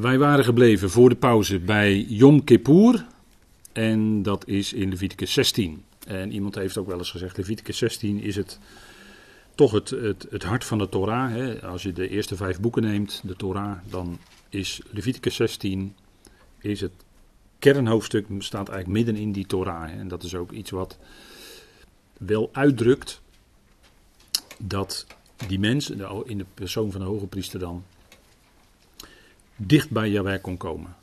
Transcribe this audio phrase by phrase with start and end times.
[0.00, 3.06] Wij waren gebleven voor de pauze bij Yom Kippur.
[3.72, 5.84] En dat is in Leviticus 16.
[6.06, 8.58] En iemand heeft ook wel eens gezegd: Leviticus 16 is het,
[9.54, 11.30] toch het, het, het hart van de Torah.
[11.30, 11.66] Hè?
[11.66, 15.94] Als je de eerste vijf boeken neemt, de Torah, dan is Leviticus 16
[16.58, 16.92] is het
[17.58, 19.90] kernhoofdstuk, staat eigenlijk midden in die Torah.
[19.90, 19.98] Hè?
[19.98, 20.98] En dat is ook iets wat
[22.18, 23.20] wel uitdrukt
[24.58, 25.06] dat
[25.46, 25.90] die mens,
[26.24, 27.84] in de persoon van de hoge priester dan,
[29.58, 30.96] dicht bij Jaweh kon komen.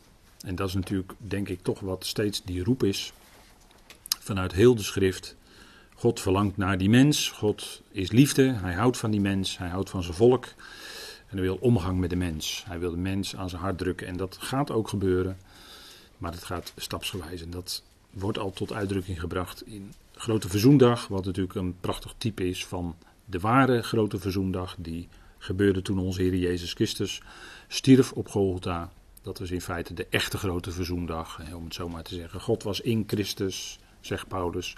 [0.45, 3.13] En dat is natuurlijk, denk ik, toch wat steeds die roep is
[4.19, 5.35] vanuit heel de schrift.
[5.95, 7.29] God verlangt naar die mens.
[7.29, 8.53] God is liefde.
[8.53, 9.57] Hij houdt van die mens.
[9.57, 10.45] Hij houdt van zijn volk.
[11.27, 12.63] En hij wil omgang met de mens.
[12.67, 14.07] Hij wil de mens aan zijn hart drukken.
[14.07, 15.37] En dat gaat ook gebeuren.
[16.17, 17.41] Maar het gaat stapsgewijs.
[17.41, 21.07] En dat wordt al tot uitdrukking gebracht in Grote Verzoendag.
[21.07, 24.75] Wat natuurlijk een prachtig type is van de ware Grote Verzoendag.
[24.77, 25.07] Die
[25.45, 27.21] gebeurde toen onze Heer Jezus Christus
[27.67, 28.91] stierf op Golgotha.
[29.21, 32.41] Dat was in feite de echte grote verzoendag, om het zo maar te zeggen.
[32.41, 34.75] God was in Christus, zegt Paulus,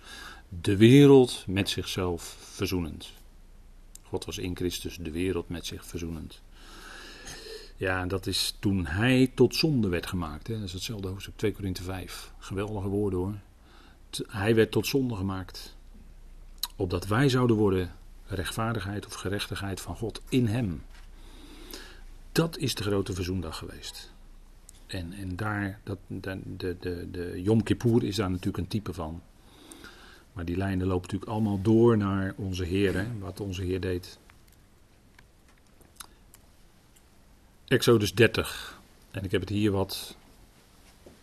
[0.62, 3.12] de wereld met zichzelf verzoenend.
[4.04, 6.42] God was in Christus de wereld met zich verzoenend.
[7.76, 10.48] Ja, dat is toen hij tot zonde werd gemaakt.
[10.48, 10.54] Hè.
[10.54, 12.32] Dat is hetzelfde hoofdstuk 2 Korinthe 5.
[12.40, 13.36] Geweldige woorden hoor.
[14.28, 15.76] Hij werd tot zonde gemaakt.
[16.76, 17.92] Opdat wij zouden worden
[18.28, 20.84] rechtvaardigheid of gerechtigheid van God in hem.
[22.32, 24.12] Dat is de grote verzoendag geweest.
[24.88, 28.94] En, en daar, dat, de, de, de, de Yom Kippur is daar natuurlijk een type
[28.94, 29.22] van.
[30.34, 34.20] Maar die lijnen lopen natuurlijk allemaal door naar onze Heer, wat onze Heer deed.
[37.68, 38.80] Exodus 30.
[39.12, 40.16] En ik heb het hier wat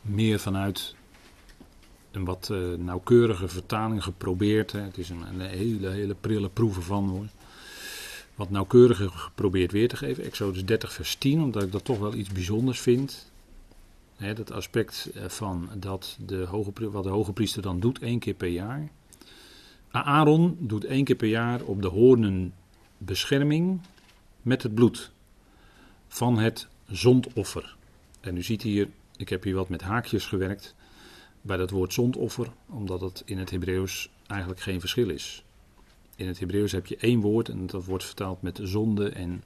[0.01, 0.95] meer vanuit
[2.17, 4.73] een wat uh, nauwkeurige vertaling geprobeerd.
[4.73, 4.81] Hè.
[4.81, 7.27] Het is een, een, hele, hele prille proeven van hoor.
[8.35, 10.25] Wat nauwkeuriger geprobeerd weer te geven.
[10.25, 13.31] Exodus 30 vers 10, omdat ik dat toch wel iets bijzonders vind.
[14.17, 18.19] Hè, dat aspect eh, van dat de hoge, wat de hoge priester dan doet één
[18.19, 18.89] keer per jaar.
[19.91, 22.55] Aaron doet één keer per jaar op de hoornen
[22.99, 23.81] bescherming
[24.43, 25.11] met het bloed
[26.09, 27.77] van het zondoffer.
[28.21, 30.75] En u ziet hier, ik heb hier wat met haakjes gewerkt
[31.45, 35.45] bij dat woord zondoffer, omdat het in het Hebreeuws eigenlijk geen verschil is.
[36.17, 39.45] In het Hebreeuws heb je één woord en dat wordt vertaald met zonde en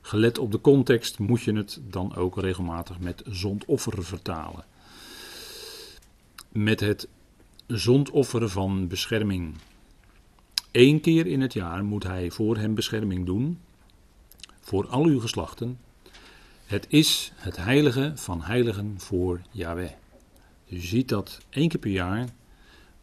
[0.00, 4.64] gelet op de context moet je het dan ook regelmatig met zondoffer vertalen.
[6.48, 7.08] Met het
[7.66, 9.54] zondofferen van bescherming.
[10.72, 13.60] Eén keer in het jaar moet hij voor hem bescherming doen,
[14.60, 15.78] voor al uw geslachten.
[16.64, 19.92] Het is het heilige van heiligen voor Yahweh.
[20.68, 22.28] Je ziet dat één keer per jaar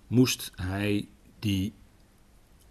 [0.07, 1.07] moest hij
[1.40, 1.74] die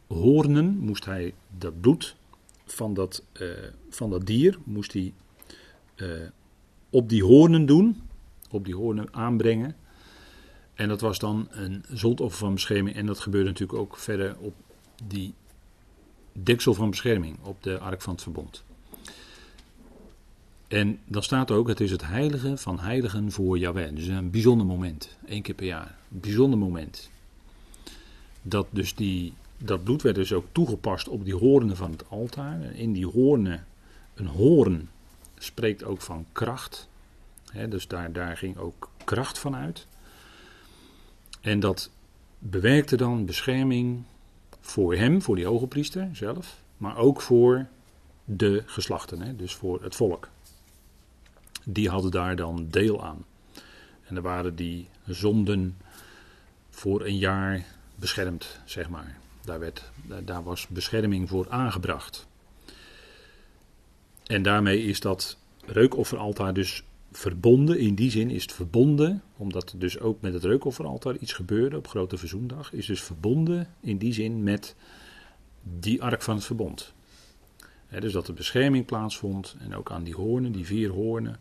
[0.07, 2.17] hoornen, moest hij dat bloed
[2.65, 3.51] van dat, uh,
[3.89, 5.13] van dat dier, moest hij
[5.97, 6.29] uh,
[6.91, 8.03] op die hoornen doen,
[8.51, 9.77] op die hoornen aanbrengen.
[10.75, 12.97] En dat was dan een zondoffer van bescherming.
[12.97, 14.55] En dat gebeurde natuurlijk ook verder op
[15.05, 15.35] die
[16.33, 18.65] deksel van bescherming, op de ark van het verbond.
[20.73, 23.95] En dan staat ook, het is het heilige van heiligen voor Yahweh.
[23.95, 25.97] Dus een bijzonder moment, één keer per jaar.
[26.13, 27.11] Een bijzonder moment.
[28.43, 32.63] Dat dus die, dat bloed werd dus ook toegepast op die hoornen van het altaar.
[32.63, 33.67] En in die hoornen,
[34.15, 34.89] een hoorn
[35.39, 36.89] spreekt ook van kracht.
[37.69, 39.87] dus daar, daar ging ook kracht van uit.
[41.41, 41.91] En dat
[42.39, 44.03] bewerkte dan bescherming
[44.61, 47.67] voor hem, voor die hoge priester zelf, maar ook voor
[48.25, 50.29] de geslachten, dus voor het volk
[51.65, 53.25] die hadden daar dan deel aan.
[54.05, 55.77] En er waren die zonden
[56.71, 57.65] voor een jaar
[57.95, 59.19] beschermd, zeg maar.
[59.45, 59.91] Daar, werd,
[60.25, 62.27] daar was bescherming voor aangebracht.
[64.27, 65.37] En daarmee is dat
[65.67, 67.79] reukofferaltaar dus verbonden.
[67.79, 71.77] In die zin is het verbonden, omdat er dus ook met het reukofferaltaar iets gebeurde
[71.77, 72.73] op Grote Verzoendag.
[72.73, 74.75] Is dus verbonden in die zin met
[75.63, 76.93] die ark van het verbond.
[77.89, 81.37] dus dat er bescherming plaatsvond en ook aan die hoornen, die vier hoornen.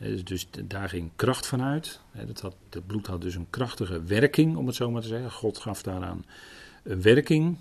[0.00, 2.00] Dus, dus daar ging kracht van uit.
[2.34, 5.30] Dat, bloed had dus een krachtige werking, om het zo maar te zeggen.
[5.30, 6.24] God gaf daaraan
[6.82, 7.56] een werking,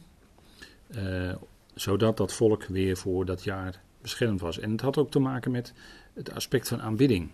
[0.87, 1.35] eh,
[1.73, 4.59] zodat dat volk weer voor dat jaar beschermd was.
[4.59, 5.73] En het had ook te maken met
[6.13, 7.29] het aspect van aanbidding.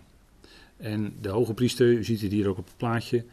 [0.77, 3.25] En de hoge priester, u ziet het hier ook op het plaatje,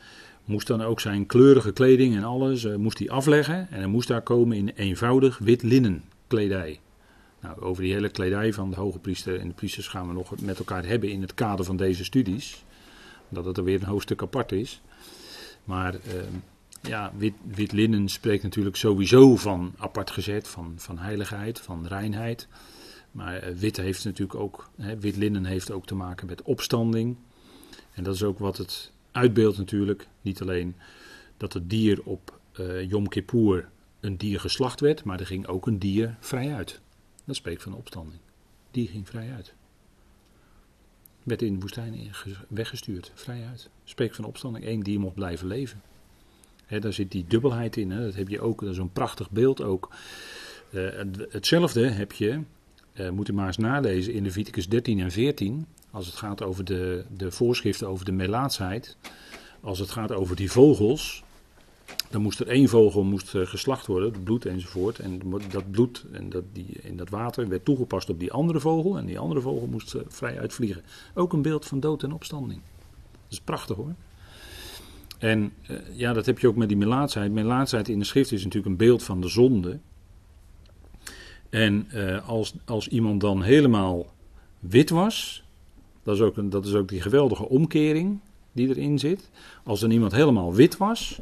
[0.45, 3.71] moest dan ook zijn kleurige kleding en alles, uh, moest hij afleggen.
[3.71, 6.81] En hij moest daar komen in eenvoudig wit linnen kledij.
[7.43, 10.41] Nou, over die hele kledij van de hoge priester en de priesters gaan we nog
[10.41, 12.65] met elkaar hebben in het kader van deze studies.
[13.29, 14.81] Dat het er weer een hoofdstuk apart is.
[15.65, 16.35] Maar ehm,
[16.83, 22.49] ja, wit, wit, linnen spreekt natuurlijk sowieso van apart gezet, van, van heiligheid, van reinheid.
[23.11, 27.17] Maar eh, wit heeft natuurlijk ook, hè, wit linnen heeft ook te maken met opstanding.
[27.93, 30.07] En dat is ook wat het uitbeeldt natuurlijk.
[30.23, 30.75] Niet alleen
[31.37, 33.69] dat het dier op uh, Yom Kippur
[34.01, 36.81] een dier geslacht werd, maar er ging ook een dier vrij uit.
[37.33, 38.21] Dat spreekt van opstanding.
[38.71, 39.55] Die ging vrij uit.
[41.23, 42.11] Werd in de woestijn
[42.49, 43.71] weggestuurd, vrij uit.
[43.85, 44.67] Spreekt van opstanding.
[44.67, 45.83] Eén dier mocht blijven leven.
[46.69, 47.91] Daar zit die dubbelheid in.
[47.91, 48.05] Hè.
[48.05, 49.91] Dat heb je ook, dat is een prachtig beeld ook.
[50.71, 52.41] Uh, hetzelfde heb je,
[52.93, 55.67] uh, moet u maar eens nalezen in Leviticus 13 en 14.
[55.91, 58.97] Als het gaat over de, de voorschriften over de melaatsheid.
[59.61, 61.25] Als het gaat over die vogels.
[62.13, 64.99] Dan moest er één vogel moest, uh, geslacht worden, het bloed enzovoort.
[64.99, 65.21] En
[65.51, 68.99] dat bloed en dat, die, in dat water werd toegepast op die andere vogel.
[68.99, 70.83] En die andere vogel moest uh, vrij uitvliegen.
[71.15, 72.61] Ook een beeld van dood en opstanding.
[73.11, 73.95] Dat is prachtig hoor.
[75.19, 77.33] En uh, ja, dat heb je ook met die melaatsheid.
[77.33, 79.79] Melaatsheid in de schrift is natuurlijk een beeld van de zonde.
[81.51, 81.87] En
[82.27, 84.07] als, als iemand dan helemaal
[84.59, 85.45] wit was,
[86.03, 88.21] dat is, ook een, dat is ook die geweldige omkering
[88.53, 89.31] die erin zit.
[89.65, 91.21] Als dan iemand helemaal wit was,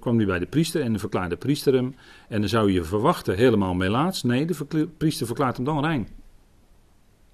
[0.00, 1.94] kwam hij bij de priester en dan verklaarde de priester hem.
[2.28, 4.22] En dan zou je verwachten helemaal melaats.
[4.22, 6.08] Nee, de priester verklaart hem dan rein.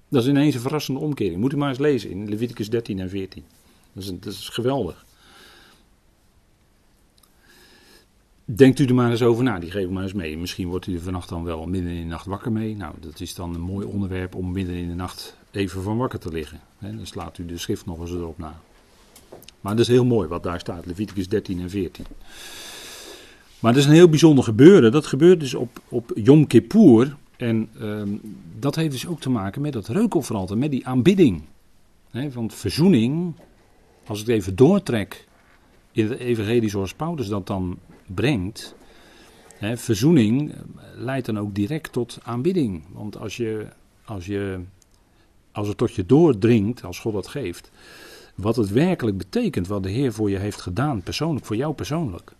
[0.09, 1.39] Dat is ineens een verrassende omkering.
[1.39, 3.43] Moet u maar eens lezen in Leviticus 13 en 14.
[3.93, 5.05] Dat is, dat is geweldig.
[8.45, 10.37] Denkt u er maar eens over na, die geef ik maar eens mee.
[10.37, 12.75] Misschien wordt u er vannacht dan wel midden in de nacht wakker mee.
[12.75, 16.19] Nou, dat is dan een mooi onderwerp om midden in de nacht even van wakker
[16.19, 16.59] te liggen.
[16.79, 18.61] dan slaat u de schrift nog eens erop na.
[19.61, 22.05] Maar dat is heel mooi wat daar staat, Leviticus 13 en 14.
[23.59, 24.91] Maar dat is een heel bijzonder gebeuren.
[24.91, 27.15] Dat gebeurt dus op, op Yom Kippur.
[27.37, 28.09] En ehm,
[28.59, 31.41] dat heeft dus ook te maken met dat reukofferaltaar, met die aanbidding.
[32.11, 33.33] He, want verzoening,
[34.05, 35.27] als ik het even doortrek
[35.91, 38.75] in het evangelie zoals Paulus dat dan brengt.
[39.75, 40.53] Verzoening
[40.95, 42.83] leidt dan ook direct tot aanbidding.
[42.91, 43.67] Want als, je,
[44.05, 44.59] als, je,
[45.51, 47.71] als het tot je doordringt, als God dat geeft,
[48.41, 52.33] wat het werkelijk betekent, wat de Heer voor je heeft gedaan, persoonlijk, voor jou persoonlijk.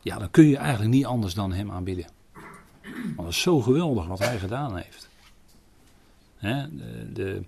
[0.00, 2.06] Ja, dan kun je eigenlijk niet anders dan Hem aanbidden.
[2.82, 5.08] Want dat is zo geweldig wat Hij gedaan heeft.
[6.36, 7.42] Hè, de, de,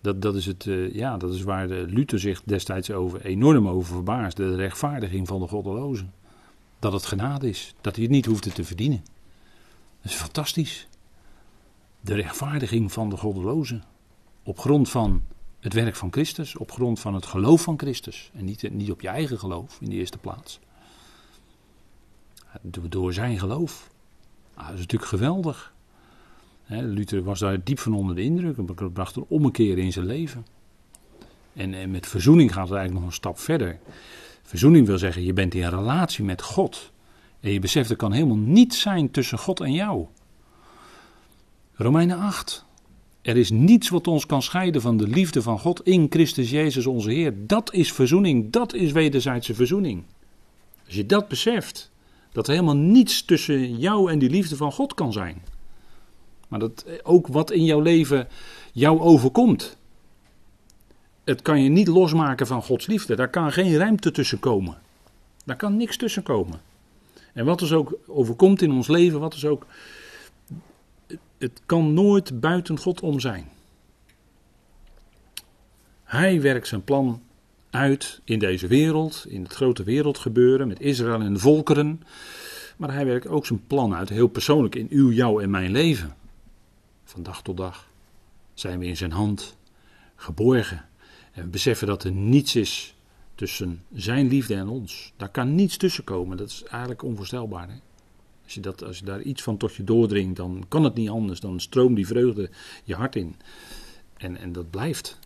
[0.00, 3.94] dat, dat, is het, uh, ja, dat is waar Luther zich destijds over, enorm over
[3.94, 4.48] verbaasde.
[4.48, 6.12] De rechtvaardiging van de goddelozen.
[6.78, 7.74] Dat het genade is.
[7.80, 9.04] Dat hij het niet hoefde te verdienen.
[10.02, 10.88] Dat is fantastisch.
[12.00, 13.82] De rechtvaardiging van de goddelozen.
[14.42, 15.22] Op grond van
[15.62, 18.30] het werk van Christus op grond van het geloof van Christus.
[18.34, 20.60] En niet, niet op je eigen geloof in de eerste plaats.
[22.62, 23.90] Door zijn geloof.
[24.54, 25.72] Ah, dat is natuurlijk geweldig.
[26.66, 28.56] Luther was daar diep van onder de indruk.
[28.56, 30.46] Het bracht een ommekeer in zijn leven.
[31.52, 33.78] En, en met verzoening gaat het eigenlijk nog een stap verder.
[34.42, 36.92] Verzoening wil zeggen, je bent in relatie met God.
[37.40, 40.06] En je beseft, er kan helemaal niets zijn tussen God en jou.
[41.72, 42.64] Romeinen 8.
[43.22, 46.86] Er is niets wat ons kan scheiden van de liefde van God in Christus Jezus
[46.86, 47.34] onze Heer.
[47.36, 50.04] Dat is verzoening, dat is wederzijdse verzoening.
[50.86, 51.90] Als je dat beseft,
[52.32, 55.42] dat er helemaal niets tussen jou en die liefde van God kan zijn.
[56.48, 58.28] Maar dat ook wat in jouw leven
[58.72, 59.76] jou overkomt.
[61.24, 63.16] Het kan je niet losmaken van Gods liefde.
[63.16, 64.78] Daar kan geen ruimte tussen komen.
[65.44, 66.60] Daar kan niks tussen komen.
[67.32, 69.66] En wat er ook overkomt in ons leven, wat er ook
[71.42, 73.48] het kan nooit buiten God om zijn.
[76.02, 77.22] Hij werkt zijn plan
[77.70, 82.02] uit in deze wereld, in het grote wereldgebeuren met Israël en de volkeren.
[82.76, 86.16] Maar hij werkt ook zijn plan uit, heel persoonlijk in uw, jou en mijn leven.
[87.04, 87.88] Van dag tot dag
[88.54, 89.56] zijn we in zijn hand
[90.16, 90.84] geborgen.
[91.32, 92.94] En we beseffen dat er niets is
[93.34, 95.12] tussen zijn liefde en ons.
[95.16, 96.36] Daar kan niets tussen komen.
[96.36, 97.68] Dat is eigenlijk onvoorstelbaar.
[97.68, 97.74] Hè?
[98.52, 101.08] Als je, dat, als je daar iets van tot je doordringt, dan kan het niet
[101.08, 101.40] anders.
[101.40, 102.50] Dan stroomt die vreugde
[102.84, 103.36] je hart in.
[104.16, 105.18] En, en dat blijft.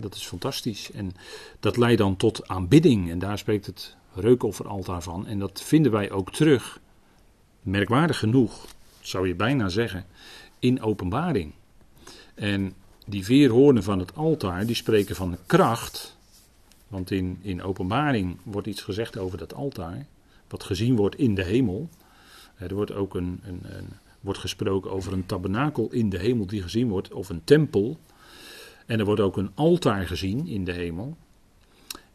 [0.00, 0.90] dat is fantastisch.
[0.90, 1.12] En
[1.60, 3.10] dat leidt dan tot aanbidding.
[3.10, 5.26] En daar spreekt het reukofferaltaar van.
[5.26, 6.80] En dat vinden wij ook terug,
[7.62, 8.66] merkwaardig genoeg,
[9.00, 10.06] zou je bijna zeggen,
[10.58, 11.52] in openbaring.
[12.34, 12.74] En
[13.06, 16.16] die vier hoornen van het altaar, die spreken van de kracht.
[16.88, 20.06] Want in, in openbaring wordt iets gezegd over dat altaar,
[20.48, 21.88] wat gezien wordt in de hemel.
[22.56, 23.88] Er wordt ook een, een, een,
[24.20, 27.98] wordt gesproken over een tabernakel in de hemel die gezien wordt, of een tempel.
[28.86, 31.16] En er wordt ook een altaar gezien in de hemel.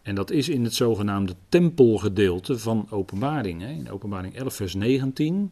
[0.02, 3.62] En dat is in het zogenaamde tempelgedeelte van Openbaring.
[3.62, 3.68] Hè.
[3.68, 5.52] In Openbaring 11, vers 19.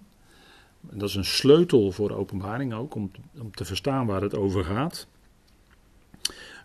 [0.81, 5.07] Dat is een sleutel voor Openbaring ook, om, om te verstaan waar het over gaat.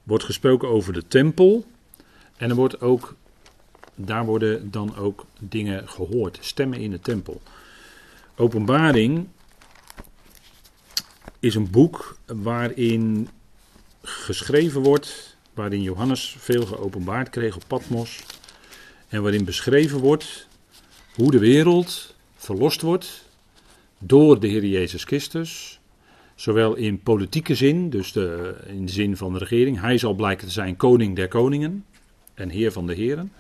[0.03, 1.65] Wordt gesproken over de tempel.
[2.37, 3.17] En er wordt ook,
[3.95, 7.41] daar worden dan ook dingen gehoord, stemmen in de tempel.
[8.37, 9.29] Openbaring
[11.39, 13.29] is een boek waarin
[14.03, 18.23] geschreven wordt, waarin Johannes veel geopenbaard kreeg op Patmos.
[19.09, 20.49] En waarin beschreven wordt
[21.15, 23.25] hoe de wereld verlost wordt
[23.99, 25.81] door de Heer Jezus Christus.
[26.35, 29.81] Zowel in politieke zin, dus de, in de zin van de regering.
[29.81, 31.85] Hij zal blijken te zijn koning der koningen
[32.35, 33.33] en heer van de heren.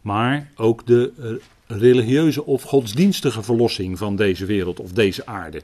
[0.00, 1.30] Maar ook de eh,
[1.68, 5.62] religieuze of godsdienstige verlossing van deze wereld of deze aarde.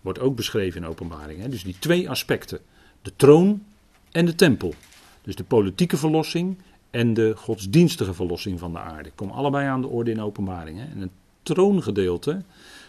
[0.00, 1.40] Wordt ook beschreven in openbaring.
[1.40, 1.48] Hè?
[1.48, 2.58] Dus die twee aspecten.
[3.02, 3.62] De troon
[4.10, 4.74] en de tempel.
[5.22, 6.58] Dus de politieke verlossing
[6.90, 9.10] en de godsdienstige verlossing van de aarde.
[9.14, 10.78] Komen allebei aan de orde in openbaring.
[10.78, 10.84] Hè?
[10.84, 11.10] En het
[11.42, 12.42] troongedeelte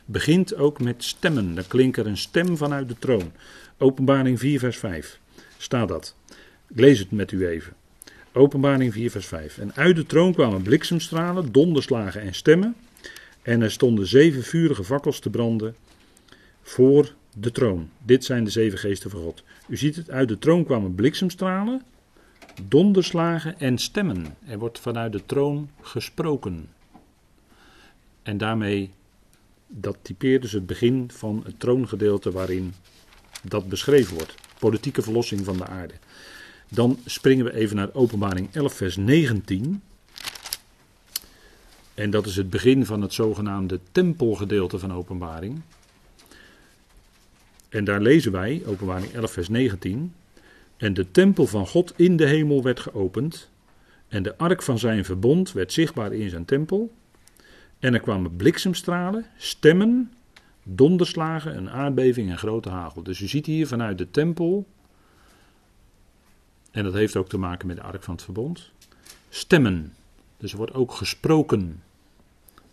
[0.05, 1.55] begint ook met stemmen.
[1.55, 3.31] Dan klinkt er een stem vanuit de troon.
[3.77, 5.19] Openbaring 4 vers 5
[5.57, 6.15] staat dat.
[6.67, 7.73] Ik lees het met u even.
[8.33, 9.57] Openbaring 4 vers 5.
[9.57, 12.75] En uit de troon kwamen bliksemstralen, donderslagen en stemmen.
[13.41, 15.75] En er stonden zeven vurige fakkels te branden
[16.61, 17.89] voor de troon.
[18.05, 19.43] Dit zijn de zeven geesten van God.
[19.67, 21.81] U ziet het, uit de troon kwamen bliksemstralen,
[22.67, 24.25] donderslagen en stemmen.
[24.47, 26.69] Er wordt vanuit de troon gesproken.
[28.23, 28.91] En daarmee,
[29.67, 32.73] dat typeert dus het begin van het troongedeelte waarin
[33.43, 34.35] dat beschreven wordt.
[34.59, 35.93] Politieke verlossing van de aarde.
[36.73, 39.81] Dan springen we even naar Openbaring 11, vers 19.
[41.93, 45.61] En dat is het begin van het zogenaamde tempelgedeelte van Openbaring.
[47.69, 50.13] En daar lezen wij, Openbaring 11, vers 19.
[50.77, 53.49] En de tempel van God in de hemel werd geopend.
[54.07, 56.91] En de ark van zijn verbond werd zichtbaar in zijn tempel.
[57.79, 60.11] En er kwamen bliksemstralen, stemmen,
[60.63, 63.03] donderslagen, een aardbeving en grote hagel.
[63.03, 64.67] Dus u ziet hier vanuit de tempel,
[66.71, 68.71] en dat heeft ook te maken met de ark van het verbond,
[69.29, 69.93] stemmen.
[70.37, 71.83] Dus er wordt ook gesproken.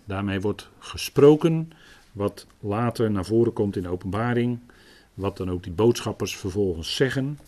[0.04, 1.72] Daarmee wordt gesproken
[2.12, 4.58] wat later naar voren komt in de openbaring,
[5.14, 7.38] wat dan ook die boodschappers vervolgens zeggen.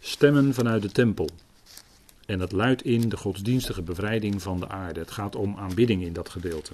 [0.00, 1.28] Stemmen vanuit de tempel.
[2.26, 5.00] En dat luidt in de godsdienstige bevrijding van de aarde.
[5.00, 6.72] Het gaat om aanbidding in dat gedeelte.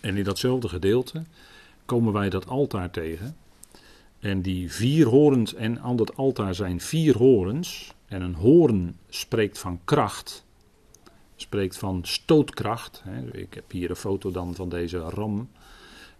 [0.00, 1.22] En in datzelfde gedeelte
[1.84, 3.36] komen wij dat altaar tegen.
[4.24, 7.94] En die vier horens, en aan dat altaar zijn vier horens.
[8.06, 10.44] En een hoorn spreekt van kracht.
[11.36, 13.02] Spreekt van stootkracht.
[13.32, 15.48] Ik heb hier een foto dan van deze ram.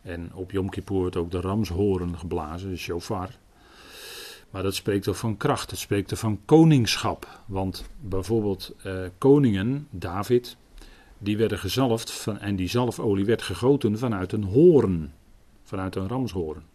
[0.02, 3.30] En op Yom Kippur wordt ook de ramshoren geblazen, de shofar.
[4.50, 7.40] Maar dat spreekt er van kracht, het spreekt er van koningschap.
[7.46, 10.56] Want bijvoorbeeld eh, koningen, David,
[11.18, 15.12] die werden gezalfd van, en die zalfolie werd gegoten vanuit een hoorn,
[15.62, 16.72] vanuit een ramshoorn.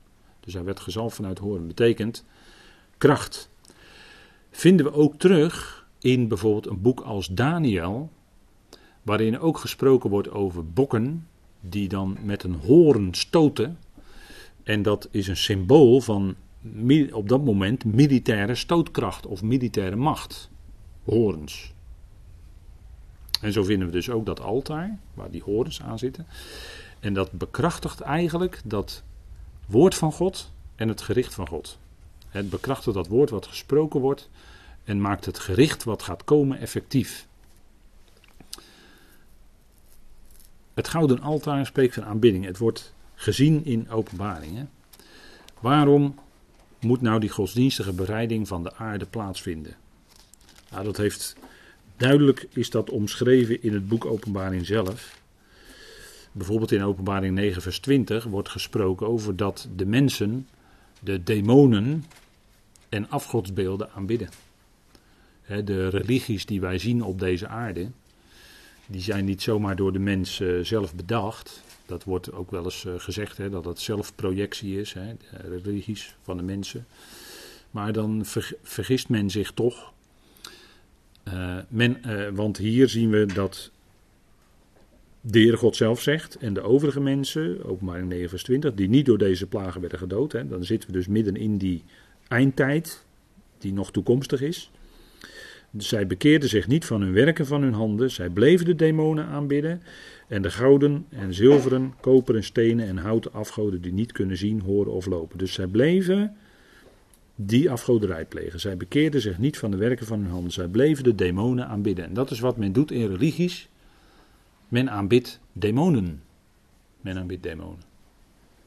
[0.50, 2.26] Dus hij werd gezalfd vanuit hoorn, betekent
[2.98, 3.50] kracht.
[4.52, 8.10] Vinden we ook terug in bijvoorbeeld een boek als Daniel,
[9.02, 11.28] waarin ook gesproken wordt over bokken
[11.62, 13.78] die dan met een hoorn stoten.
[14.64, 16.36] En dat is een symbool van
[17.12, 20.50] op dat moment militaire stootkracht of militaire macht.
[21.04, 21.74] Horens.
[23.42, 26.28] En zo vinden we dus ook dat altaar, waar die horens aan zitten.
[27.00, 29.04] En dat bekrachtigt eigenlijk dat
[29.70, 31.78] woord van God en het gericht van God.
[32.28, 34.30] Het bekrachtigt dat woord wat gesproken wordt
[34.84, 37.28] en maakt het gericht wat gaat komen effectief.
[40.74, 42.46] Het gouden altaar spreekt van aanbidding.
[42.46, 44.70] Het wordt gezien in openbaringen.
[45.60, 46.20] Waarom
[46.80, 49.76] moet nou die godsdienstige bereiding van de aarde plaatsvinden?
[50.72, 51.36] Nou, dat heeft
[51.98, 55.19] duidelijk is dat omschreven in het boek Openbaring zelf.
[56.40, 60.48] Bijvoorbeeld in Openbaring 9, vers 20 wordt gesproken over dat de mensen,
[61.00, 62.06] de demonen
[62.90, 64.30] en afgodsbeelden aanbidden.
[65.46, 67.90] De religies die wij zien op deze aarde,
[68.86, 71.64] die zijn niet zomaar door de mens uh, zelf bedacht.
[71.86, 76.44] Dat wordt ook wel eens uh, gezegd, dat het zelfprojectie is, de religies van de
[76.44, 76.88] mensen.
[77.72, 79.94] Maar dan ver, vergist men zich toch.
[81.28, 82.02] Uh, men,
[82.36, 83.72] want hier zien we dat
[85.22, 89.06] de Heer God zelf zegt en de overige mensen, openbaring 9 vers 20, die niet
[89.06, 90.32] door deze plagen werden gedood.
[90.32, 91.84] Hè, dan zitten we dus midden in die
[92.28, 93.06] eindtijd,
[93.58, 94.72] die nog toekomstig is.
[95.78, 98.12] Zij bekeerden zich niet van hun werken van hun handen.
[98.12, 99.82] Zij bleven de demonen aanbidden.
[100.28, 104.92] En de gouden en zilveren, koperen, stenen en houten afgoden die niet kunnen zien, horen
[104.92, 105.38] of lopen.
[105.38, 106.36] Dus zij bleven
[107.36, 108.60] die afgoderij plegen.
[108.60, 110.52] Zij bekeerden zich niet van de werken van hun handen.
[110.52, 112.06] Zij bleven de demonen aanbidden.
[112.06, 113.70] En dat is wat men doet in religies.
[114.70, 116.24] Men aanbidt demonen.
[117.02, 117.88] Men aanbidt demonen.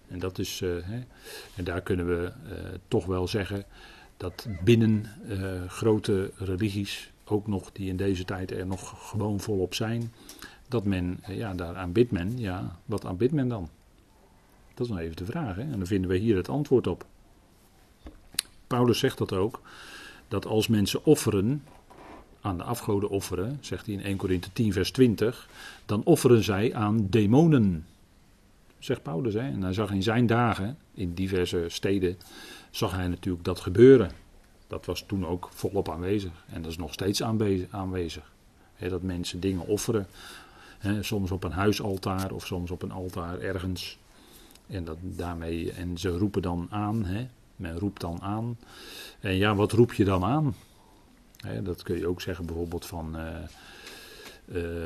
[0.08, 1.00] En dat is, uh, hè,
[1.56, 2.52] en daar kunnen we uh,
[2.88, 3.64] toch wel zeggen
[4.16, 9.74] dat binnen uh, grote religies, ook nog die in deze tijd er nog gewoon volop
[9.74, 10.12] zijn,
[10.68, 13.68] dat men, ja, daar aanbidt men, ja, wat aanbidt men dan?
[14.74, 15.62] Dat is nog even de vraag, hè?
[15.62, 17.06] en dan vinden we hier het antwoord op.
[18.66, 19.60] Paulus zegt dat ook,
[20.28, 21.64] dat als mensen offeren,
[22.42, 25.48] aan de afgoden offeren, zegt hij in 1 Korinthe 10 vers 20,
[25.86, 27.86] dan offeren zij aan demonen.
[28.78, 29.40] Zegt Paulus, hè?
[29.40, 32.16] en hij zag in zijn dagen, in diverse steden,
[32.70, 34.10] zag hij natuurlijk dat gebeuren.
[34.66, 37.22] Dat was toen ook volop aanwezig en dat is nog steeds
[37.70, 38.32] aanwezig.
[38.78, 40.06] dat mensen dingen offeren,
[41.00, 43.98] soms op een huisaltaar of soms op een altaar ergens.
[44.66, 47.06] En, dat daarmee, en ze roepen dan aan,
[47.56, 48.58] men roept dan aan.
[49.20, 50.54] En ja, wat roep je dan aan?
[51.62, 53.16] Dat kun je ook zeggen bijvoorbeeld van
[54.46, 54.84] uh,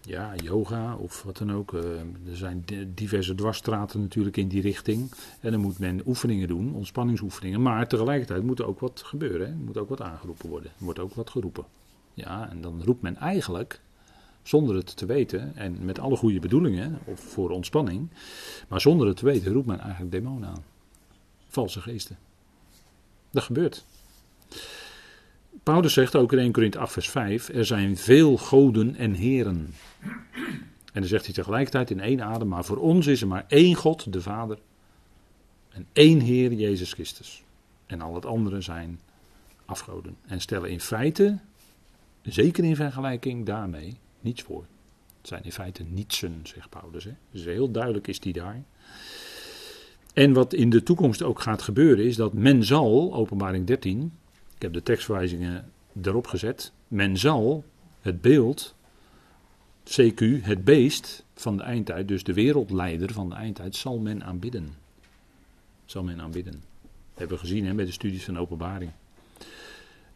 [0.00, 1.72] ja, yoga of wat dan ook.
[1.72, 1.82] Uh,
[2.28, 5.10] er zijn diverse dwarsstraten natuurlijk in die richting.
[5.40, 7.62] En dan moet men oefeningen doen, ontspanningsoefeningen.
[7.62, 9.46] Maar tegelijkertijd moet er ook wat gebeuren.
[9.46, 9.52] Hè?
[9.52, 10.70] Er moet ook wat aangeroepen worden.
[10.78, 11.64] Er wordt ook wat geroepen.
[12.14, 13.80] Ja, en dan roept men eigenlijk,
[14.42, 18.08] zonder het te weten, en met alle goede bedoelingen, of voor ontspanning,
[18.68, 20.64] maar zonder het te weten, roept men eigenlijk demonen aan.
[21.48, 22.18] Valse geesten.
[23.30, 23.84] Dat gebeurt.
[25.66, 29.74] Paulus zegt ook in 1 Corinthië 8 vers 5, er zijn veel goden en heren.
[30.92, 33.74] En dan zegt hij tegelijkertijd in één adem, maar voor ons is er maar één
[33.74, 34.58] God, de Vader,
[35.68, 37.42] en één Heer, Jezus Christus.
[37.86, 39.00] En al het andere zijn
[39.64, 40.16] afgoden.
[40.26, 41.38] En stellen in feite,
[42.22, 44.64] zeker in vergelijking daarmee, niets voor.
[45.18, 47.04] Het zijn in feite nietsen, zegt Paulus.
[47.04, 47.14] Hè?
[47.30, 48.62] Dus heel duidelijk is die daar.
[50.14, 54.12] En wat in de toekomst ook gaat gebeuren is dat men zal, openbaring 13,
[54.56, 55.70] ik heb de tekstwijzingen
[56.02, 56.72] erop gezet.
[56.88, 57.64] Men zal
[58.00, 58.74] het beeld,
[59.84, 64.74] CQ, het beest van de eindtijd, dus de wereldleider van de eindtijd, zal men aanbidden.
[65.84, 66.52] Zal men aanbidden.
[66.52, 68.90] Dat hebben we gezien hè, bij de studies van openbaring.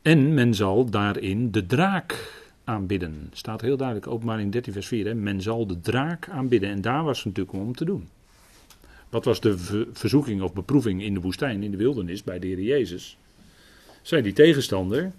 [0.03, 2.33] En men zal daarin de draak
[2.65, 3.31] aanbidden.
[3.33, 5.07] Staat heel duidelijk, openbaring 13 vers 4.
[5.07, 5.15] Hè.
[5.15, 6.71] Men zal de draak aanbidden.
[6.71, 8.09] En daar was het natuurlijk om te doen.
[9.09, 9.59] Wat was de
[9.93, 13.19] verzoeking of beproeving in de woestijn, in de wildernis, bij de Heer Jezus?
[14.03, 15.13] Zei die tegenstander: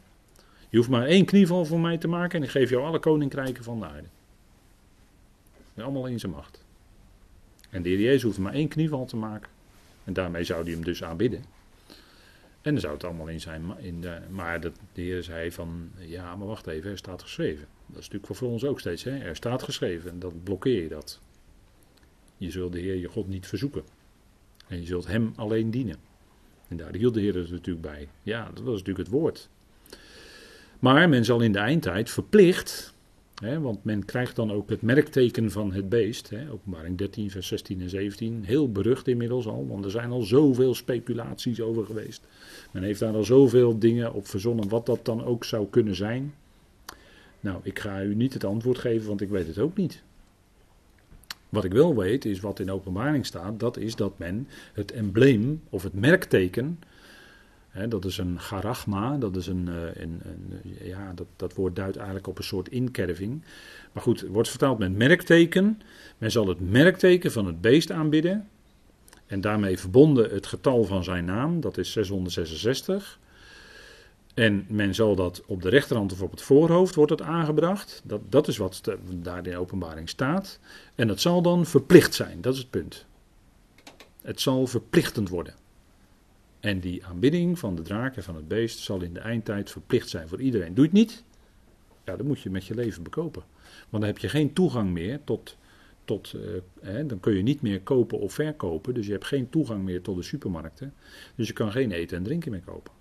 [0.70, 3.64] Je hoeft maar één knieval voor mij te maken en ik geef jou alle koninkrijken
[3.64, 4.08] van de aarde.
[5.76, 6.64] Allemaal in zijn macht.
[7.70, 9.50] En de heer Jezus hoeft maar één knieval te maken.
[10.04, 11.44] En daarmee zou hij hem dus aanbidden.
[12.62, 13.64] En dan zou het allemaal in zijn.
[13.78, 15.90] In de, maar de, de Heer zei van.
[15.98, 17.68] Ja, maar wacht even, er staat geschreven.
[17.86, 19.04] Dat is natuurlijk voor ons ook steeds.
[19.04, 19.18] Hè?
[19.18, 20.12] Er staat geschreven.
[20.12, 21.20] En dan blokkeer je dat.
[22.38, 23.84] Je zult de Heer je God niet verzoeken.
[24.68, 25.98] En je zult Hem alleen dienen.
[26.72, 28.08] En daar hield de Heer er natuurlijk bij.
[28.24, 29.50] Ja, dat was natuurlijk het woord.
[30.80, 32.94] Maar men zal in de eindtijd verplicht,
[33.36, 37.48] hè, want men krijgt dan ook het merkteken van het beest, hè, openbaring 13, vers
[37.48, 42.24] 16 en 17, heel berucht inmiddels al, want er zijn al zoveel speculaties over geweest.
[42.72, 46.34] Men heeft daar al zoveel dingen op verzonnen, wat dat dan ook zou kunnen zijn.
[47.40, 50.04] Nou, ik ga u niet het antwoord geven, want ik weet het ook niet.
[51.52, 55.62] Wat ik wel weet, is wat in openbaring staat, dat is dat men het embleem
[55.70, 56.80] of het merkteken,
[57.70, 61.76] hè, dat is een garagma, dat is een, eh, een, een, ja, dat, dat woord
[61.76, 63.44] duidt eigenlijk op een soort inkerving.
[63.92, 65.82] Maar goed, wordt vertaald met merkteken.
[66.18, 68.48] Men zal het merkteken van het beest aanbidden.
[69.26, 73.20] En daarmee verbonden het getal van zijn naam, dat is 666.
[74.34, 78.02] En men zal dat op de rechterhand of op het voorhoofd wordt het aangebracht.
[78.04, 78.82] Dat, dat is wat
[79.16, 80.60] daar in de openbaring staat.
[80.96, 83.06] En dat zal dan verplicht zijn, dat is het punt.
[84.22, 85.54] Het zal verplichtend worden.
[86.60, 90.10] En die aanbidding van de draak en van het beest zal in de eindtijd verplicht
[90.10, 90.74] zijn voor iedereen.
[90.74, 91.24] Doe je het niet?
[92.06, 93.44] Ja, dan moet je met je leven bekopen.
[93.90, 95.58] Want dan heb je geen toegang meer tot.
[96.06, 96.36] tot
[96.82, 98.94] hè, dan kun je niet meer kopen of verkopen.
[98.94, 100.94] Dus je hebt geen toegang meer tot de supermarkten.
[101.36, 103.01] Dus je kan geen eten en drinken meer kopen.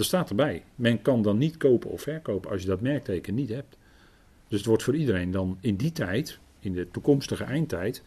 [0.00, 0.64] Dat staat erbij.
[0.74, 3.76] Men kan dan niet kopen of verkopen als je dat merkteken niet hebt.
[4.48, 8.02] Dus het wordt voor iedereen dan in die tijd, in de toekomstige eindtijd,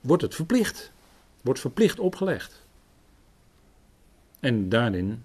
[0.00, 0.92] wordt het verplicht.
[1.42, 2.62] Wordt verplicht opgelegd.
[4.40, 5.22] En daarin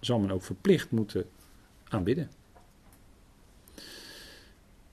[0.00, 1.28] zal men ook verplicht moeten
[1.88, 2.30] aanbidden.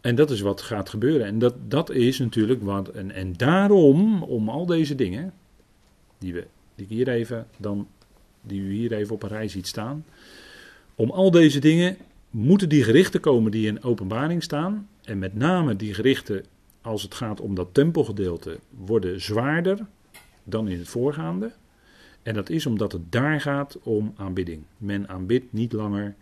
[0.02, 1.28] En dat is wat gaat gebeuren.
[1.28, 2.90] En dat, dat is natuurlijk wat.
[2.90, 5.34] En, en daarom, om al deze dingen,
[6.18, 7.88] die, we, die hier even dan,
[8.42, 10.06] die u hier even op een rij ziet staan.
[11.00, 11.98] Om al deze dingen
[12.30, 14.90] moeten die gerichten komen die in openbaring staan.
[15.04, 16.46] En met name die gerichten,
[16.82, 19.86] als het gaat om dat tempelgedeelte, worden zwaarder
[20.44, 21.52] dan in het voorgaande.
[22.24, 24.64] En dat is omdat het daar gaat om aanbidding.
[24.78, 26.16] Men aanbidt niet langer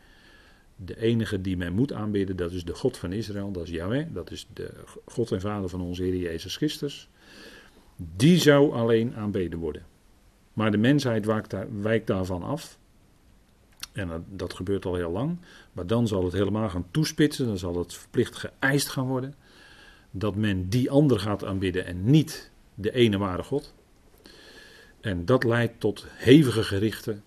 [0.76, 4.06] de enige die men moet aanbidden, dat is de God van Israël, dat is Yahweh,
[4.13, 4.72] dat is de
[5.06, 7.10] God en Vader van onze Heer Jezus Christus.
[8.16, 9.86] Die zou alleen aanbeden worden.
[10.54, 12.78] Maar de mensheid wijkt, daar, wijkt daarvan af
[13.97, 15.38] en dat, gebeurt al heel lang.
[15.71, 17.45] Maar dan zal het helemaal gaan toespitsen.
[17.45, 19.36] Dan zal het verplicht geëist gaan worden.
[20.12, 23.73] Dat men die ander gaat aanbidden en niet de ene ware God.
[25.01, 27.23] En dat leidt tot hevige gerichten.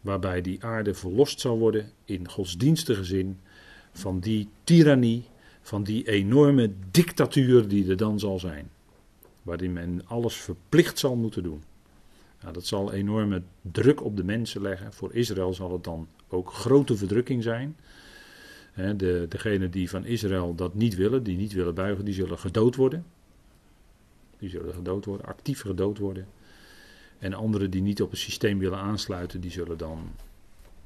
[0.00, 3.40] waarbij die aarde verlost zal worden in godsdienstige zin
[3.92, 5.24] van die tirannie,
[5.62, 8.70] van die enorme dictatuur die er dan zal zijn.
[9.42, 11.62] Waarin men alles verplicht zal moeten doen.
[12.44, 14.92] Nou, dat zal enorme druk op de mensen leggen.
[14.92, 17.76] Voor Israël zal het dan ook grote verdrukking zijn.
[18.96, 22.76] de, degenen die van Israël dat niet willen, die niet willen buigen, die zullen gedood
[22.76, 23.04] worden.
[24.38, 26.26] Die zullen gedood worden, actief gedood worden.
[27.18, 30.12] En anderen die niet op het systeem willen aansluiten, die zullen dan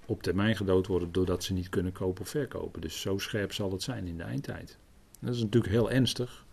[0.06, 2.80] op termijn gedood worden doordat ze niet kunnen kopen of verkopen.
[2.80, 4.76] Dus zo scherp zal het zijn in de eindtijd.
[5.20, 6.44] Dat is natuurlijk heel ernstig.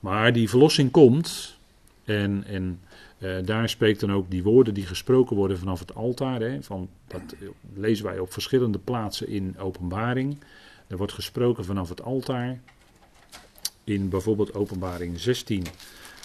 [0.00, 1.60] Maar die verlossing komt.
[2.04, 2.80] En, en
[3.18, 6.40] uh, daar spreekt dan ook die woorden die gesproken worden vanaf het altaar.
[6.40, 7.34] Hè, van, dat
[7.74, 10.36] lezen wij op verschillende plaatsen in openbaring.
[10.86, 12.60] Er wordt gesproken vanaf het altaar.
[13.84, 15.66] In bijvoorbeeld openbaring 16,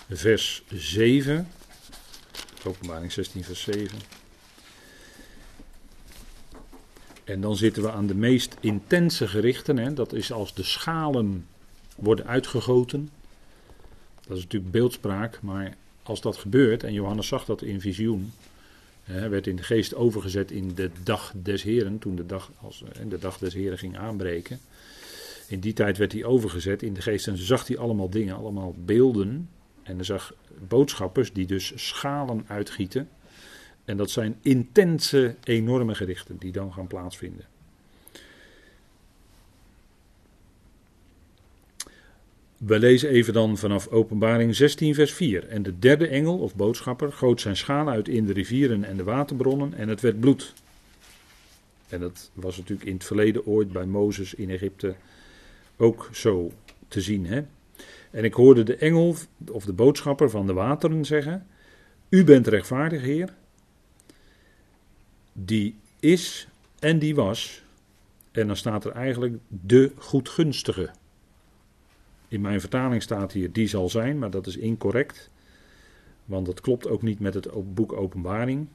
[0.09, 1.47] vers 7.
[2.65, 3.97] Openbaring 16, vers 7.
[7.23, 9.77] En dan zitten we aan de meest intense gerichten.
[9.77, 9.93] Hè.
[9.93, 11.47] Dat is als de schalen
[11.95, 13.09] worden uitgegoten.
[14.27, 18.31] Dat is natuurlijk beeldspraak, maar als dat gebeurt, en Johannes zag dat in visioen,
[19.03, 22.83] hij werd in de geest overgezet in de dag des Heren, toen de dag, als,
[23.09, 24.59] de dag des Heren ging aanbreken.
[25.47, 28.75] In die tijd werd hij overgezet in de geest en zag hij allemaal dingen, allemaal
[28.85, 29.49] beelden.
[29.83, 30.33] En hij zag
[30.67, 33.09] boodschappers die dus schalen uitgieten.
[33.85, 37.45] En dat zijn intense, enorme gerichten die dan gaan plaatsvinden.
[42.57, 45.47] We lezen even dan vanaf Openbaring 16, vers 4.
[45.47, 49.03] En de derde engel of boodschapper goot zijn schaal uit in de rivieren en de
[49.03, 50.53] waterbronnen en het werd bloed.
[51.89, 54.95] En dat was natuurlijk in het verleden ooit bij Mozes in Egypte
[55.77, 56.51] ook zo
[56.87, 57.25] te zien.
[57.25, 57.41] Hè?
[58.11, 59.15] En ik hoorde de engel
[59.51, 61.47] of de boodschapper van de wateren zeggen:
[62.09, 63.33] U bent rechtvaardig, Heer,
[65.33, 66.47] die is
[66.79, 67.61] en die was.
[68.31, 70.89] En dan staat er eigenlijk de goedgunstige.
[72.27, 75.29] In mijn vertaling staat hier die zal zijn, maar dat is incorrect.
[76.25, 78.67] Want dat klopt ook niet met het boek Openbaring.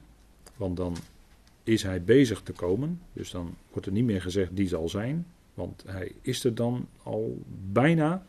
[0.55, 0.95] Want dan
[1.63, 3.01] is hij bezig te komen.
[3.13, 5.25] Dus dan wordt er niet meer gezegd die zal zijn.
[5.53, 8.25] Want hij is er dan al bijna.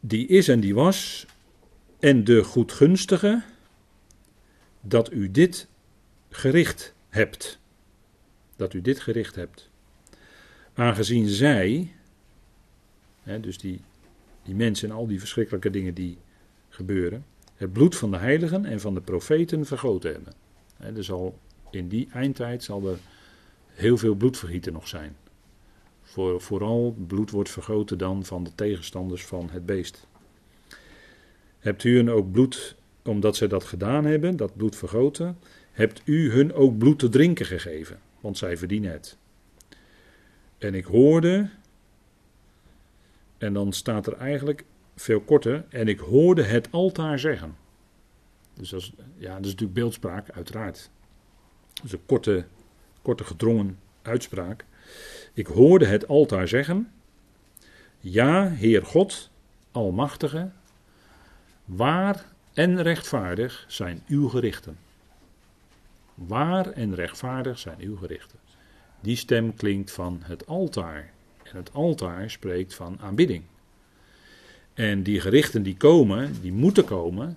[0.00, 1.26] Die is en die was.
[1.98, 3.42] En de goedgunstige.
[4.80, 5.68] Dat u dit
[6.28, 7.58] gericht hebt.
[8.56, 9.70] Dat u dit gericht hebt.
[10.74, 11.94] Aangezien zij,
[13.40, 13.80] dus die,
[14.42, 16.18] die mensen en al die verschrikkelijke dingen die
[16.68, 20.32] gebeuren, het bloed van de heiligen en van de profeten vergoten hebben.
[20.96, 21.38] Er zal
[21.70, 22.98] in die eindtijd zal er
[23.66, 25.16] heel veel bloedvergieten nog zijn.
[26.02, 30.06] Voor, vooral bloed wordt vergoten dan van de tegenstanders van het beest.
[31.58, 35.38] Hebt u hun ook bloed, omdat zij dat gedaan hebben, dat bloed vergoten,
[35.72, 39.16] hebt u hun ook bloed te drinken gegeven, want zij verdienen het.
[40.58, 41.48] En ik hoorde,
[43.40, 44.64] en dan staat er eigenlijk
[44.96, 47.56] veel korter, en ik hoorde het altaar zeggen.
[48.54, 50.90] Dus dat is, ja, dat is natuurlijk beeldspraak, uiteraard.
[51.82, 52.44] Dus een korte,
[53.02, 54.64] korte gedrongen uitspraak.
[55.32, 56.92] Ik hoorde het altaar zeggen:
[57.98, 59.30] Ja, Heer God,
[59.70, 60.50] Almachtige,
[61.64, 64.78] waar en rechtvaardig zijn uw gerichten.
[66.14, 68.38] Waar en rechtvaardig zijn uw gerichten.
[69.00, 71.12] Die stem klinkt van het altaar.
[71.50, 73.42] En het altaar spreekt van aanbidding.
[74.74, 77.36] En die gerichten die komen, die moeten komen,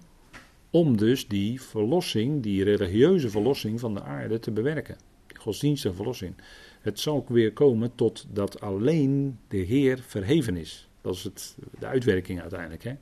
[0.69, 4.97] om dus die verlossing, die religieuze verlossing van de aarde te bewerken.
[5.28, 6.36] Die godsdienstige verlossing.
[6.82, 10.88] Het zal weer komen tot dat alleen de Heer verheven is.
[11.02, 12.84] Dat is het, de uitwerking uiteindelijk.
[12.84, 12.95] Hè?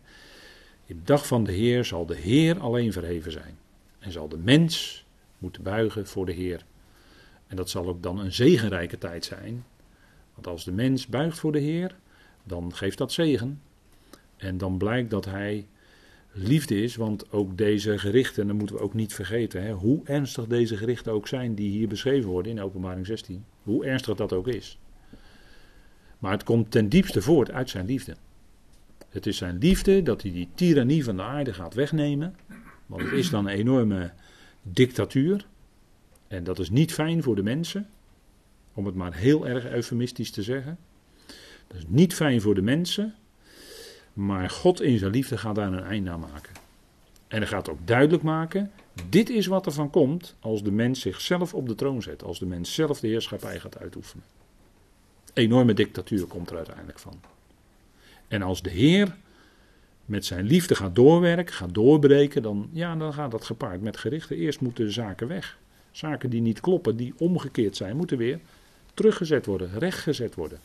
[0.85, 3.57] In de dag van de Heer zal de Heer alleen verheven zijn.
[3.99, 5.05] En zal de mens
[5.37, 6.65] moeten buigen voor de Heer.
[7.47, 9.65] En dat zal ook dan een zegenrijke tijd zijn.
[10.41, 11.95] Want als de mens buigt voor de Heer,
[12.43, 13.61] dan geeft dat zegen.
[14.37, 15.67] En dan blijkt dat hij
[16.31, 20.47] liefde is, want ook deze gerichten, dat moeten we ook niet vergeten, hè, hoe ernstig
[20.47, 23.45] deze gerichten ook zijn die hier beschreven worden in Openbaring 16.
[23.63, 24.79] Hoe ernstig dat ook is.
[26.19, 28.15] Maar het komt ten diepste voort uit zijn liefde.
[29.09, 32.35] Het is zijn liefde dat hij die tirannie van de aarde gaat wegnemen.
[32.85, 34.11] Want het is dan een enorme
[34.61, 35.45] dictatuur.
[36.27, 37.89] En dat is niet fijn voor de mensen,
[38.73, 40.77] om het maar heel erg eufemistisch te zeggen.
[41.67, 43.15] Dat is niet fijn voor de mensen,
[44.13, 46.53] maar God in zijn liefde gaat daar een einde aan maken.
[47.27, 48.71] En hij gaat ook duidelijk maken,
[49.09, 52.39] dit is wat er van komt als de mens zichzelf op de troon zet, als
[52.39, 54.25] de mens zelf de heerschappij gaat uitoefenen.
[55.33, 57.21] Enorme dictatuur komt er uiteindelijk van.
[58.27, 59.15] En als de Heer
[60.05, 64.37] met zijn liefde gaat doorwerken, gaat doorbreken, dan, ja, dan gaat dat gepaard met gerichten.
[64.37, 65.57] Eerst moeten zaken weg.
[65.91, 68.39] Zaken die niet kloppen, die omgekeerd zijn, moeten weer
[68.93, 70.59] teruggezet worden, rechtgezet worden.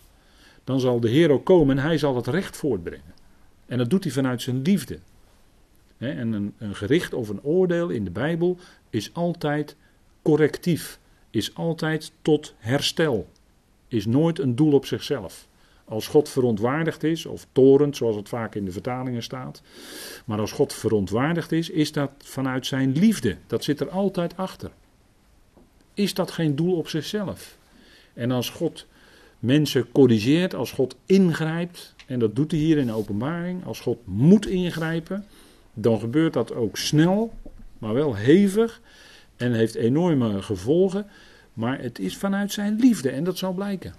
[0.64, 3.14] Dan zal de Heer ook komen en hij zal het recht voortbrengen.
[3.66, 4.98] En dat doet hij vanuit zijn liefde.
[5.98, 8.58] En een, een gericht of een oordeel in de Bijbel
[8.90, 9.76] is altijd
[10.22, 10.98] correctief,
[11.30, 13.28] is altijd tot herstel,
[13.88, 15.48] is nooit een doel op zichzelf.
[15.84, 19.62] Als God verontwaardigd is, of torend, zoals het vaak in de vertalingen staat.
[20.24, 23.36] Maar als God verontwaardigd is, is dat vanuit zijn liefde.
[23.46, 24.70] Dat zit er altijd achter.
[25.94, 27.56] Is dat geen doel op zichzelf?
[28.16, 28.86] En als God
[29.38, 33.98] mensen corrigeert, als God ingrijpt, en dat doet hij hier in de openbaring, als God
[34.04, 35.24] moet ingrijpen,
[35.74, 37.34] dan gebeurt dat ook snel,
[37.78, 38.80] maar wel hevig
[39.36, 41.06] en heeft enorme gevolgen.
[41.52, 43.94] Maar het is vanuit zijn liefde en dat zal blijken.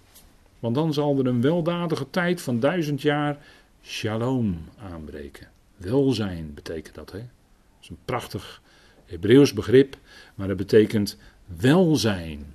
[0.60, 3.38] Want dan zal er een weldadige tijd van duizend jaar
[3.84, 4.58] shalom
[4.92, 5.48] aanbreken.
[5.78, 7.12] Welzijn betekent dat.
[7.12, 7.18] Hè?
[7.18, 7.28] Dat
[7.82, 8.62] is een prachtig
[9.06, 9.98] Hebreeuws begrip,
[10.36, 12.46] maar dat betekent welzijn.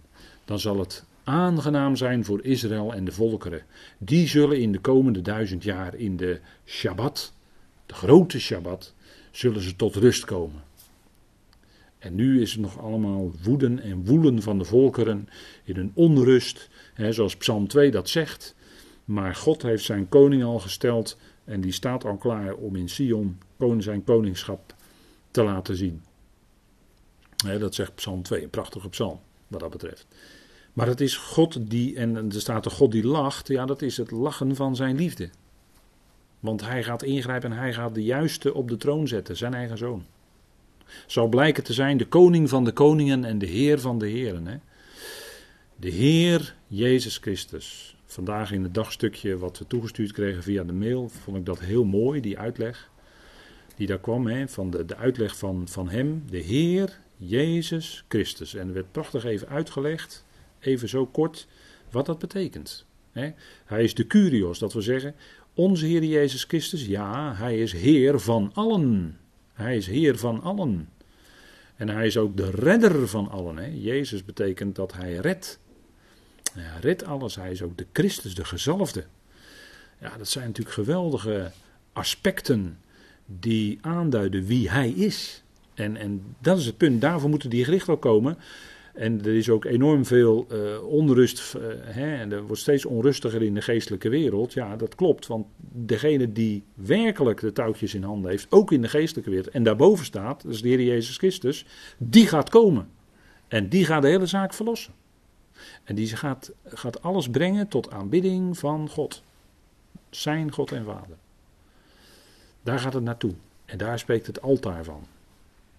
[0.44, 3.62] Dan zal het aangenaam zijn voor Israël en de volkeren.
[3.98, 7.32] Die zullen in de komende duizend jaar in de Shabbat,
[7.86, 8.94] de grote Shabbat,
[9.30, 10.62] zullen ze tot rust komen.
[11.98, 15.28] En nu is het nog allemaal woeden en woelen van de volkeren
[15.64, 18.54] in een onrust, hè, zoals Psalm 2 dat zegt.
[19.04, 23.38] Maar God heeft zijn koning al gesteld en die staat al klaar om in Sion
[23.78, 24.74] zijn koningschap
[25.30, 26.02] te laten zien.
[27.44, 30.06] Hè, dat zegt Psalm 2, een prachtige psalm wat dat betreft.
[30.72, 33.96] Maar het is God die, en er staat de God die lacht, ja dat is
[33.96, 35.30] het lachen van zijn liefde.
[36.40, 39.78] Want hij gaat ingrijpen en hij gaat de juiste op de troon zetten, zijn eigen
[39.78, 40.04] zoon.
[41.06, 44.46] Zal blijken te zijn de koning van de koningen en de heer van de heren.
[44.46, 44.56] Hè?
[45.76, 47.96] De Heer Jezus Christus.
[48.06, 51.84] Vandaag in het dagstukje wat we toegestuurd kregen via de mail, vond ik dat heel
[51.84, 52.90] mooi, die uitleg.
[53.76, 58.54] Die daar kwam, hè, van de, de uitleg van, van hem, de Heer Jezus Christus.
[58.54, 60.24] En er werd prachtig even uitgelegd,
[60.62, 61.46] even zo kort,
[61.90, 62.86] wat dat betekent.
[63.64, 65.14] Hij is de Curios, dat wil zeggen,
[65.54, 69.18] onze Heer Jezus Christus, ja, hij is Heer van allen.
[69.52, 70.88] Hij is Heer van allen.
[71.76, 73.80] En hij is ook de redder van allen.
[73.80, 75.58] Jezus betekent dat hij redt.
[76.52, 77.36] Hij redt alles.
[77.36, 79.04] Hij is ook de Christus, de gezalfde.
[80.00, 81.50] Ja, dat zijn natuurlijk geweldige
[81.92, 82.78] aspecten
[83.26, 85.42] die aanduiden wie hij is.
[85.74, 87.00] En, en dat is het punt.
[87.00, 88.38] Daarvoor moeten die gericht wel komen.
[88.92, 91.54] En er is ook enorm veel uh, onrust.
[91.54, 94.52] Uh, hè, en er wordt steeds onrustiger in de geestelijke wereld.
[94.52, 95.26] Ja, dat klopt.
[95.26, 99.62] Want degene die werkelijk de touwtjes in handen heeft, ook in de geestelijke wereld, en
[99.62, 101.66] daarboven staat, dat is de Heer Jezus Christus,
[101.98, 102.88] die gaat komen.
[103.48, 104.92] En die gaat de hele zaak verlossen.
[105.84, 109.22] En die gaat, gaat alles brengen tot aanbidding van God.
[110.10, 111.16] Zijn God en Vader.
[112.62, 113.32] Daar gaat het naartoe.
[113.64, 115.06] En daar spreekt het altaar van.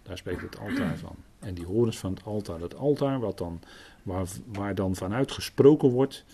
[0.03, 1.15] Daar spreekt het altaar van.
[1.43, 2.59] En die horens van het altaar.
[2.59, 3.61] Het altaar wat dan,
[4.03, 6.25] waar, waar dan vanuit gesproken wordt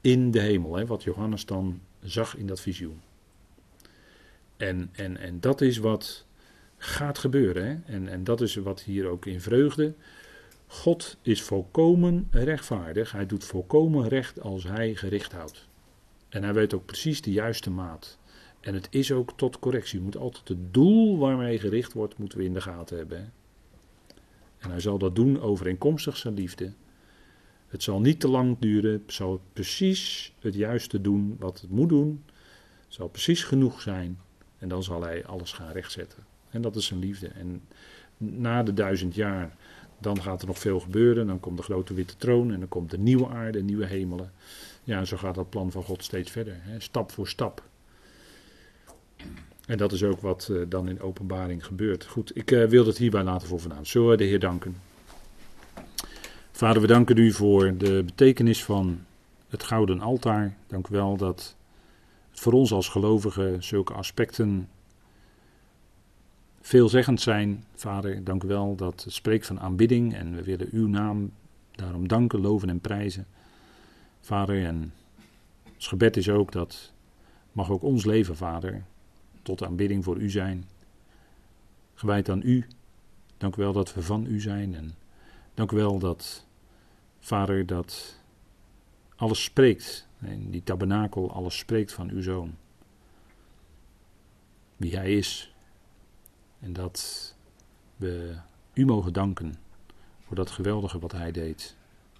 [0.00, 0.74] in de hemel.
[0.74, 3.00] Hè, wat Johannes dan zag in dat visioen.
[4.56, 6.26] En, en, en dat is wat
[6.76, 7.64] gaat gebeuren.
[7.64, 7.94] Hè?
[7.94, 9.94] En, en dat is wat hier ook in vreugde.
[10.66, 13.12] God is volkomen rechtvaardig.
[13.12, 15.68] Hij doet volkomen recht als hij gericht houdt.
[16.28, 18.18] En hij weet ook precies de juiste maat.
[18.60, 19.98] En het is ook tot correctie.
[19.98, 23.18] Je moet altijd het doel waarmee gericht wordt, moeten we in de gaten hebben.
[23.18, 23.24] Hè?
[24.60, 26.72] En hij zal dat doen overeenkomstig zijn liefde.
[27.68, 28.92] Het zal niet te lang duren.
[28.92, 32.24] Het zal precies het juiste doen wat het moet doen.
[32.84, 34.18] Het zal precies genoeg zijn.
[34.58, 36.24] En dan zal hij alles gaan rechtzetten.
[36.50, 37.28] En dat is zijn liefde.
[37.28, 37.62] En
[38.16, 39.56] na de duizend jaar,
[39.98, 41.26] dan gaat er nog veel gebeuren.
[41.26, 44.32] Dan komt de grote witte troon en dan komt de nieuwe aarde, nieuwe hemelen.
[44.84, 46.56] Ja, zo gaat dat plan van God steeds verder.
[46.58, 47.62] Hè, stap voor stap.
[49.66, 52.04] En dat is ook wat uh, dan in openbaring gebeurt.
[52.04, 53.60] Goed, ik uh, wil het hierbij laten voor.
[53.82, 54.76] Zullen we de Heer danken?
[56.50, 59.04] Vader, we danken u voor de betekenis van
[59.48, 60.56] het gouden altaar.
[60.66, 61.56] Dank u wel dat
[62.30, 64.68] het voor ons als gelovigen zulke aspecten
[66.60, 67.64] veelzeggend zijn.
[67.74, 71.30] Vader, dank u wel dat het spreekt van aanbidding en we willen uw naam
[71.70, 73.26] daarom danken, loven en prijzen.
[74.20, 74.92] Vader, en
[75.74, 76.92] ons gebed is ook dat
[77.52, 78.84] mag ook ons leven, Vader,
[79.42, 80.68] tot aanbidding voor u zijn.
[81.94, 82.66] Gewijd aan u.
[83.36, 84.74] Dank u wel dat we van u zijn.
[84.74, 84.94] En
[85.54, 86.46] dank u wel dat,
[87.18, 88.18] Vader, dat
[89.16, 90.08] alles spreekt.
[90.20, 92.54] In die tabernakel alles spreekt van uw zoon.
[94.76, 95.54] Wie hij is.
[96.58, 97.34] En dat
[97.96, 98.36] we
[98.72, 99.54] u mogen danken
[100.20, 101.76] voor dat geweldige wat hij deed.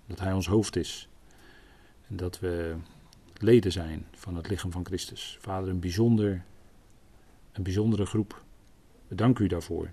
[0.07, 1.09] Dat hij ons hoofd is.
[2.09, 2.77] En dat we
[3.37, 5.39] leden zijn van het lichaam van Christus.
[5.41, 6.45] Vader, een bijzonder
[7.53, 8.43] een bijzondere groep.
[9.09, 9.91] We danken u daarvoor.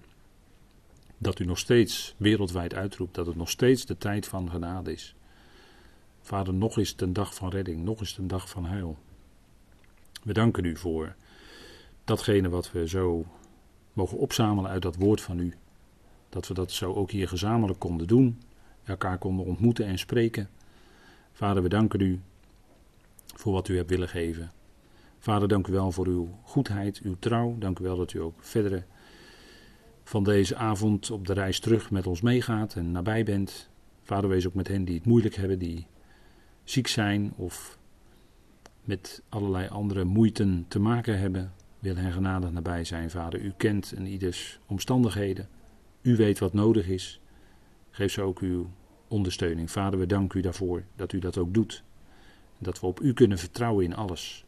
[1.17, 5.15] Dat u nog steeds wereldwijd uitroept dat het nog steeds de tijd van genade is.
[6.22, 8.98] Vader, nog is het een dag van redding, nog is het een dag van heil.
[10.24, 11.15] We danken u voor
[12.04, 13.26] datgene wat we zo
[13.93, 15.54] mogen opzamelen uit dat woord van u.
[16.30, 18.41] Dat we dat zo ook hier gezamenlijk konden doen,
[18.84, 20.50] elkaar konden ontmoeten en spreken.
[21.32, 22.22] Vader, we danken u
[23.36, 24.52] voor wat u hebt willen geven.
[25.19, 27.56] Vader, dank u wel voor uw goedheid, uw trouw.
[27.60, 28.86] Dank u wel dat u ook verder
[30.03, 33.69] van deze avond op de reis terug met ons meegaat en nabij bent.
[34.03, 35.88] Vader, wees ook met hen die het moeilijk hebben, die
[36.63, 37.77] ziek zijn of
[38.84, 41.53] met allerlei andere moeiten te maken hebben.
[41.80, 43.41] Wil hen genadig nabij zijn, Vader.
[43.41, 45.49] U kent en ieders omstandigheden.
[46.01, 47.21] U weet wat nodig is.
[47.89, 48.69] Geef ze ook uw
[49.08, 49.71] ondersteuning.
[49.71, 51.84] Vader, we danken u daarvoor dat u dat ook doet.
[52.60, 54.45] Dat we op u kunnen vertrouwen in alles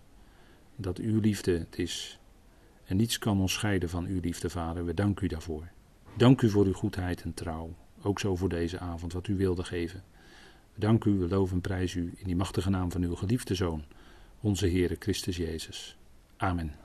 [0.82, 2.20] dat uw liefde het is.
[2.86, 4.86] En niets kan ons scheiden van uw liefde, Vader.
[4.86, 5.68] We danken u daarvoor.
[6.18, 7.76] Dank u voor uw goedheid en trouw.
[8.02, 10.04] Ook zo voor deze avond, wat u wilde geven.
[10.74, 13.56] We danken u, we loven en prijzen u in die machtige naam van uw geliefde
[13.56, 13.84] Zoon,
[14.40, 15.98] onze Heere Christus Jezus.
[16.38, 16.76] Amen.